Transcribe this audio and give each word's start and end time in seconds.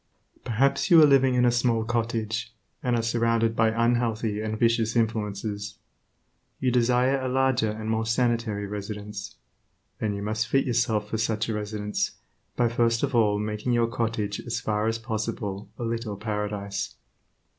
Perhaps 0.43 0.89
you 0.89 0.99
are 1.03 1.05
living 1.05 1.35
in 1.35 1.45
a 1.45 1.51
small 1.51 1.83
cottage, 1.83 2.55
and 2.81 2.95
are 2.95 3.03
surrounded 3.03 3.55
by 3.55 3.67
unhealthy 3.69 4.41
and 4.41 4.57
vicious 4.57 4.95
influences. 4.95 5.77
You 6.59 6.71
desire 6.71 7.21
a 7.21 7.27
larger 7.29 7.69
and 7.69 7.87
more 7.87 8.07
sanitary 8.07 8.65
residence. 8.65 9.35
Then 9.99 10.15
you 10.15 10.23
must 10.23 10.47
fit 10.47 10.65
yourself 10.65 11.07
for 11.11 11.19
such 11.19 11.49
a 11.49 11.53
residence 11.53 12.13
by 12.55 12.67
first 12.67 13.03
of 13.03 13.13
all 13.13 13.37
making 13.37 13.73
your 13.73 13.85
cottage 13.85 14.39
as 14.39 14.59
far 14.59 14.87
as 14.87 14.97
possible 14.97 15.69
a 15.77 15.83
little 15.83 16.17
paradise. 16.17 16.95